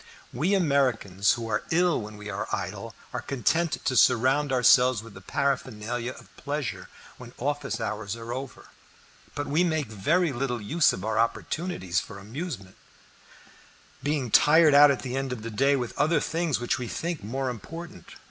We 0.33 0.55
Americans, 0.55 1.33
who 1.33 1.47
are 1.47 1.61
ill 1.69 2.01
when 2.01 2.17
we 2.17 2.27
are 2.27 2.47
idle, 2.51 2.95
are 3.13 3.21
content 3.21 3.85
to 3.85 3.95
surround 3.95 4.51
ourselves 4.51 5.03
with 5.03 5.13
the 5.13 5.21
paraphernalia 5.21 6.13
of 6.13 6.35
pleasure 6.37 6.89
when 7.19 7.33
office 7.37 7.79
hours 7.79 8.15
are 8.15 8.33
over; 8.33 8.69
but 9.35 9.45
we 9.45 9.63
make 9.63 9.85
very 9.85 10.31
little 10.33 10.59
use 10.59 10.91
of 10.91 11.05
our 11.05 11.19
opportunities 11.19 11.99
for 11.99 12.17
amusement, 12.17 12.77
being 14.01 14.31
tired 14.31 14.73
out 14.73 14.89
at 14.89 15.03
the 15.03 15.15
end 15.15 15.31
of 15.31 15.43
the 15.43 15.51
day 15.51 15.75
with 15.75 15.95
other 15.99 16.19
things 16.19 16.59
which 16.59 16.79
we 16.79 16.87
think 16.87 17.23
more 17.23 17.47
important. 17.51 18.13